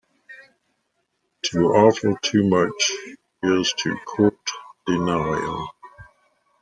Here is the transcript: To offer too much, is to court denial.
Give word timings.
To 1.45 1.59
offer 1.59 2.17
too 2.23 2.49
much, 2.49 2.91
is 3.43 3.71
to 3.83 3.95
court 4.03 4.35
denial. 4.87 5.67